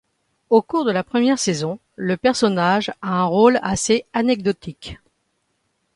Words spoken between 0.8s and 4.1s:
de la première saison, le personnage a un rôle assez